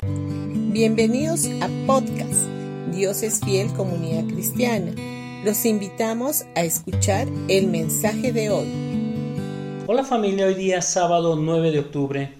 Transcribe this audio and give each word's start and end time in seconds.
Bienvenidos 0.00 1.46
a 1.60 1.68
podcast 1.88 2.46
Dios 2.92 3.24
es 3.24 3.40
fiel 3.40 3.72
comunidad 3.72 4.32
cristiana. 4.32 4.92
Los 5.44 5.66
invitamos 5.66 6.44
a 6.54 6.62
escuchar 6.62 7.26
el 7.48 7.66
mensaje 7.66 8.32
de 8.32 8.48
hoy. 8.50 8.68
Hola 9.88 10.04
familia, 10.04 10.46
hoy 10.46 10.54
día 10.54 10.82
sábado 10.82 11.34
9 11.34 11.72
de 11.72 11.80
octubre. 11.80 12.32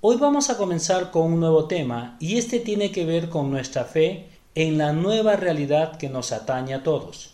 Hoy 0.00 0.18
vamos 0.18 0.50
a 0.50 0.56
comenzar 0.56 1.10
con 1.10 1.32
un 1.32 1.40
nuevo 1.40 1.64
tema 1.64 2.16
y 2.20 2.38
este 2.38 2.60
tiene 2.60 2.92
que 2.92 3.04
ver 3.04 3.28
con 3.28 3.50
nuestra 3.50 3.82
fe 3.82 4.28
en 4.54 4.78
la 4.78 4.92
nueva 4.92 5.34
realidad 5.34 5.96
que 5.96 6.08
nos 6.08 6.30
atañe 6.30 6.74
a 6.74 6.84
todos. 6.84 7.32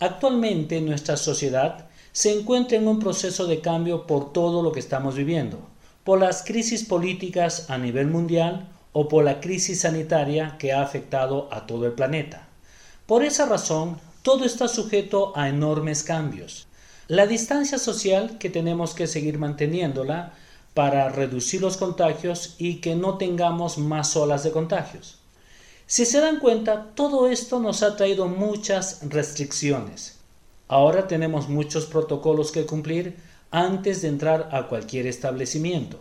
Actualmente 0.00 0.80
nuestra 0.80 1.18
sociedad 1.18 1.86
se 2.12 2.32
encuentra 2.32 2.78
en 2.78 2.88
un 2.88 2.98
proceso 2.98 3.46
de 3.46 3.60
cambio 3.60 4.06
por 4.06 4.32
todo 4.32 4.62
lo 4.62 4.72
que 4.72 4.80
estamos 4.80 5.16
viviendo, 5.16 5.58
por 6.02 6.18
las 6.18 6.42
crisis 6.42 6.82
políticas 6.82 7.68
a 7.68 7.76
nivel 7.76 8.06
mundial 8.06 8.70
o 8.98 9.08
por 9.08 9.24
la 9.24 9.40
crisis 9.40 9.82
sanitaria 9.82 10.56
que 10.58 10.72
ha 10.72 10.80
afectado 10.80 11.50
a 11.52 11.66
todo 11.66 11.84
el 11.84 11.92
planeta. 11.92 12.48
Por 13.04 13.24
esa 13.24 13.44
razón, 13.44 13.98
todo 14.22 14.46
está 14.46 14.68
sujeto 14.68 15.36
a 15.36 15.50
enormes 15.50 16.02
cambios. 16.02 16.66
La 17.06 17.26
distancia 17.26 17.76
social 17.76 18.38
que 18.38 18.48
tenemos 18.48 18.94
que 18.94 19.06
seguir 19.06 19.36
manteniéndola 19.38 20.32
para 20.72 21.10
reducir 21.10 21.60
los 21.60 21.76
contagios 21.76 22.54
y 22.56 22.76
que 22.76 22.94
no 22.94 23.18
tengamos 23.18 23.76
más 23.76 24.16
olas 24.16 24.44
de 24.44 24.52
contagios. 24.52 25.18
Si 25.86 26.06
se 26.06 26.20
dan 26.20 26.38
cuenta, 26.38 26.92
todo 26.94 27.28
esto 27.28 27.60
nos 27.60 27.82
ha 27.82 27.96
traído 27.96 28.28
muchas 28.28 29.00
restricciones. 29.02 30.20
Ahora 30.68 31.06
tenemos 31.06 31.50
muchos 31.50 31.84
protocolos 31.84 32.50
que 32.50 32.64
cumplir 32.64 33.18
antes 33.50 34.00
de 34.00 34.08
entrar 34.08 34.48
a 34.52 34.68
cualquier 34.68 35.06
establecimiento. 35.06 36.00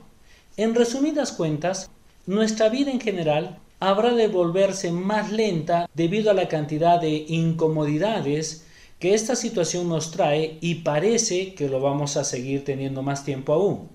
En 0.55 0.73
resumidas 0.73 1.33
cuentas, 1.33 1.89
nuestra 2.25 2.69
vida 2.69 2.91
en 2.91 2.99
general 2.99 3.59
habrá 3.79 4.13
de 4.13 4.27
volverse 4.27 4.91
más 4.91 5.31
lenta 5.31 5.89
debido 5.93 6.31
a 6.31 6.33
la 6.33 6.47
cantidad 6.47 6.99
de 6.99 7.25
incomodidades 7.27 8.65
que 8.99 9.13
esta 9.13 9.35
situación 9.35 9.89
nos 9.89 10.11
trae 10.11 10.57
y 10.61 10.75
parece 10.75 11.53
que 11.53 11.67
lo 11.67 11.79
vamos 11.79 12.17
a 12.17 12.23
seguir 12.23 12.63
teniendo 12.63 13.03
más 13.03 13.25
tiempo 13.25 13.53
aún. 13.53 13.89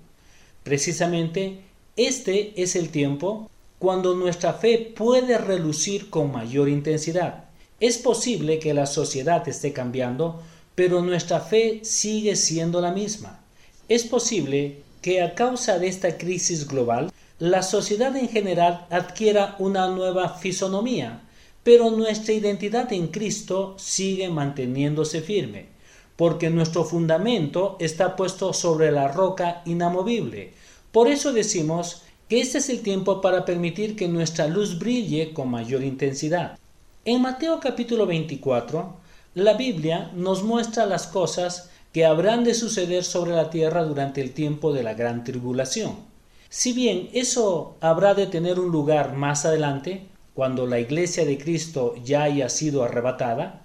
Precisamente 0.62 1.60
este 1.96 2.62
es 2.62 2.76
el 2.76 2.90
tiempo 2.90 3.50
cuando 3.78 4.14
nuestra 4.14 4.52
fe 4.52 4.92
puede 4.94 5.38
relucir 5.38 6.10
con 6.10 6.30
mayor 6.30 6.68
intensidad. 6.68 7.44
Es 7.80 7.96
posible 7.96 8.58
que 8.58 8.74
la 8.74 8.86
sociedad 8.86 9.48
esté 9.48 9.72
cambiando, 9.72 10.42
pero 10.74 11.02
nuestra 11.02 11.40
fe 11.40 11.80
sigue 11.82 12.36
siendo 12.36 12.80
la 12.80 12.92
misma. 12.92 13.40
Es 13.88 14.04
posible 14.04 14.82
que 15.00 15.22
a 15.22 15.34
causa 15.34 15.78
de 15.78 15.88
esta 15.88 16.18
crisis 16.18 16.68
global, 16.68 17.10
la 17.40 17.62
sociedad 17.62 18.14
en 18.16 18.28
general 18.28 18.86
adquiera 18.90 19.56
una 19.58 19.88
nueva 19.88 20.28
fisonomía, 20.28 21.22
pero 21.62 21.90
nuestra 21.90 22.34
identidad 22.34 22.92
en 22.92 23.08
Cristo 23.08 23.74
sigue 23.78 24.28
manteniéndose 24.28 25.22
firme, 25.22 25.68
porque 26.16 26.50
nuestro 26.50 26.84
fundamento 26.84 27.78
está 27.80 28.14
puesto 28.14 28.52
sobre 28.52 28.92
la 28.92 29.08
roca 29.08 29.62
inamovible. 29.64 30.52
Por 30.92 31.08
eso 31.08 31.32
decimos 31.32 32.02
que 32.28 32.42
este 32.42 32.58
es 32.58 32.68
el 32.68 32.82
tiempo 32.82 33.22
para 33.22 33.46
permitir 33.46 33.96
que 33.96 34.06
nuestra 34.06 34.46
luz 34.46 34.78
brille 34.78 35.32
con 35.32 35.48
mayor 35.48 35.82
intensidad. 35.82 36.58
En 37.06 37.22
Mateo 37.22 37.58
capítulo 37.58 38.04
24, 38.04 38.96
la 39.36 39.54
Biblia 39.54 40.10
nos 40.14 40.42
muestra 40.42 40.84
las 40.84 41.06
cosas 41.06 41.70
que 41.94 42.04
habrán 42.04 42.44
de 42.44 42.52
suceder 42.52 43.02
sobre 43.02 43.32
la 43.32 43.48
tierra 43.48 43.82
durante 43.84 44.20
el 44.20 44.32
tiempo 44.32 44.74
de 44.74 44.82
la 44.82 44.92
gran 44.92 45.24
tribulación. 45.24 46.09
Si 46.52 46.72
bien 46.72 47.10
eso 47.12 47.76
habrá 47.80 48.14
de 48.14 48.26
tener 48.26 48.58
un 48.58 48.72
lugar 48.72 49.14
más 49.14 49.44
adelante, 49.44 50.08
cuando 50.34 50.66
la 50.66 50.80
iglesia 50.80 51.24
de 51.24 51.38
Cristo 51.38 51.94
ya 52.04 52.24
haya 52.24 52.48
sido 52.48 52.82
arrebatada, 52.82 53.62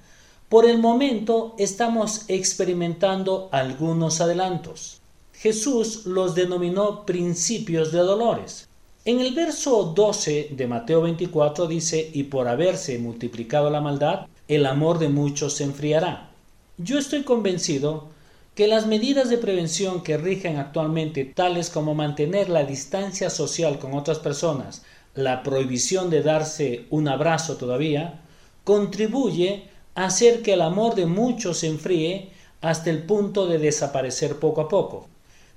por 0.49 0.69
el 0.69 0.77
momento 0.77 1.55
estamos 1.57 2.25
experimentando 2.27 3.49
algunos 3.51 4.21
adelantos. 4.21 5.01
Jesús 5.33 6.05
los 6.05 6.35
denominó 6.35 7.07
principios 7.07 7.91
de 7.91 7.99
dolores. 7.99 8.69
En 9.03 9.19
el 9.19 9.33
verso 9.33 9.85
12 9.85 10.49
de 10.51 10.67
Mateo 10.67 11.01
24 11.01 11.65
dice, 11.65 12.11
y 12.13 12.23
por 12.23 12.47
haberse 12.47 12.99
multiplicado 12.99 13.71
la 13.71 13.81
maldad, 13.81 14.27
el 14.47 14.67
amor 14.67 14.99
de 14.99 15.09
muchos 15.09 15.53
se 15.53 15.63
enfriará. 15.63 16.29
Yo 16.77 16.99
estoy 16.99 17.23
convencido 17.23 18.09
que 18.55 18.67
las 18.67 18.87
medidas 18.87 19.29
de 19.29 19.37
prevención 19.37 20.01
que 20.01 20.17
rigen 20.17 20.57
actualmente, 20.57 21.25
tales 21.25 21.69
como 21.69 21.93
mantener 21.93 22.49
la 22.49 22.63
distancia 22.63 23.29
social 23.29 23.79
con 23.79 23.93
otras 23.93 24.19
personas, 24.19 24.83
la 25.13 25.43
prohibición 25.43 26.09
de 26.09 26.23
darse 26.23 26.85
un 26.89 27.07
abrazo 27.07 27.57
todavía, 27.57 28.21
contribuye 28.63 29.65
a 29.93 30.05
hacer 30.05 30.41
que 30.41 30.53
el 30.53 30.61
amor 30.61 30.95
de 30.95 31.05
muchos 31.05 31.59
se 31.59 31.67
enfríe 31.67 32.31
hasta 32.61 32.89
el 32.89 33.03
punto 33.03 33.45
de 33.45 33.59
desaparecer 33.59 34.39
poco 34.39 34.61
a 34.61 34.69
poco 34.69 35.07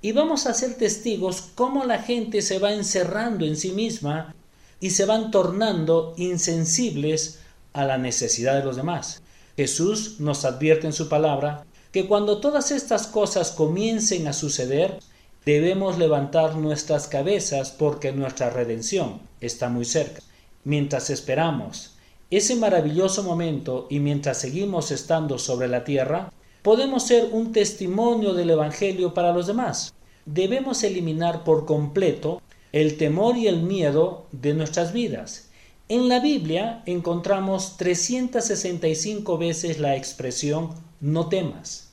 y 0.01 0.11
vamos 0.13 0.45
a 0.45 0.53
ser 0.53 0.75
testigos 0.75 1.49
cómo 1.55 1.85
la 1.85 2.01
gente 2.01 2.41
se 2.41 2.59
va 2.59 2.73
encerrando 2.73 3.45
en 3.45 3.57
sí 3.57 3.71
misma 3.71 4.33
y 4.79 4.91
se 4.91 5.05
van 5.05 5.31
tornando 5.31 6.13
insensibles 6.17 7.39
a 7.73 7.83
la 7.83 7.97
necesidad 7.97 8.57
de 8.57 8.63
los 8.63 8.77
demás. 8.77 9.21
Jesús 9.57 10.19
nos 10.19 10.45
advierte 10.45 10.87
en 10.87 10.93
su 10.93 11.09
palabra 11.09 11.65
que 11.91 12.07
cuando 12.07 12.39
todas 12.39 12.71
estas 12.71 13.07
cosas 13.07 13.51
comiencen 13.51 14.27
a 14.27 14.33
suceder, 14.33 14.99
debemos 15.45 15.97
levantar 15.97 16.55
nuestras 16.55 17.07
cabezas 17.07 17.71
porque 17.71 18.11
nuestra 18.11 18.49
redención 18.49 19.21
está 19.41 19.69
muy 19.69 19.85
cerca. 19.85 20.21
Mientras 20.63 21.09
esperamos 21.09 21.95
ese 22.29 22.55
maravilloso 22.55 23.23
momento 23.23 23.87
y 23.89 23.99
mientras 23.99 24.37
seguimos 24.37 24.91
estando 24.91 25.39
sobre 25.39 25.67
la 25.67 25.83
tierra, 25.83 26.31
podemos 26.61 27.03
ser 27.03 27.29
un 27.31 27.51
testimonio 27.53 28.33
del 28.33 28.51
Evangelio 28.51 29.15
para 29.15 29.33
los 29.33 29.47
demás. 29.47 29.93
Debemos 30.25 30.83
eliminar 30.83 31.43
por 31.43 31.65
completo 31.65 32.41
el 32.71 32.97
temor 32.97 33.35
y 33.35 33.47
el 33.47 33.63
miedo 33.63 34.27
de 34.31 34.53
nuestras 34.53 34.93
vidas. 34.93 35.49
En 35.87 36.07
la 36.07 36.19
Biblia 36.19 36.83
encontramos 36.85 37.77
365 37.77 39.39
veces 39.39 39.79
la 39.79 39.95
expresión 39.95 40.75
no 41.01 41.27
temas. 41.27 41.91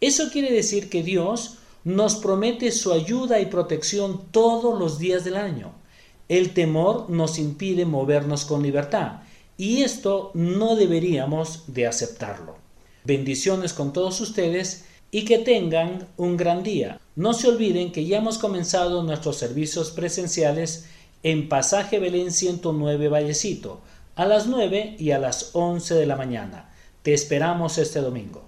Eso 0.00 0.30
quiere 0.30 0.52
decir 0.52 0.90
que 0.90 1.02
Dios 1.02 1.58
nos 1.84 2.16
promete 2.16 2.70
su 2.72 2.92
ayuda 2.92 3.40
y 3.40 3.46
protección 3.46 4.22
todos 4.30 4.78
los 4.78 4.98
días 4.98 5.24
del 5.24 5.36
año. 5.36 5.72
El 6.28 6.52
temor 6.52 7.08
nos 7.08 7.38
impide 7.38 7.84
movernos 7.84 8.44
con 8.44 8.62
libertad 8.62 9.22
y 9.56 9.82
esto 9.82 10.30
no 10.34 10.76
deberíamos 10.76 11.64
de 11.66 11.86
aceptarlo. 11.86 12.56
Bendiciones 13.04 13.72
con 13.72 13.92
todos 13.92 14.20
ustedes 14.20 14.84
y 15.10 15.24
que 15.24 15.38
tengan 15.38 16.06
un 16.16 16.36
gran 16.36 16.62
día. 16.62 17.00
No 17.16 17.32
se 17.32 17.48
olviden 17.48 17.90
que 17.92 18.04
ya 18.04 18.18
hemos 18.18 18.38
comenzado 18.38 19.02
nuestros 19.02 19.36
servicios 19.36 19.90
presenciales 19.90 20.86
en 21.22 21.48
Pasaje 21.48 21.98
Belén 21.98 22.30
109 22.30 23.08
Vallecito 23.08 23.80
a 24.14 24.26
las 24.26 24.46
9 24.46 24.96
y 24.98 25.12
a 25.12 25.18
las 25.18 25.50
11 25.54 25.94
de 25.94 26.06
la 26.06 26.16
mañana. 26.16 26.70
Te 27.08 27.14
esperamos 27.14 27.78
este 27.78 28.00
domingo. 28.00 28.42